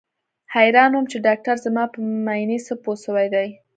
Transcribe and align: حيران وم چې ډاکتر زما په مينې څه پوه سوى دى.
حيران 0.53 0.91
وم 0.95 1.05
چې 1.11 1.17
ډاکتر 1.27 1.55
زما 1.65 1.83
په 1.93 1.99
مينې 2.25 2.57
څه 2.65 2.73
پوه 2.83 2.95
سوى 3.03 3.27
دى. 3.33 3.47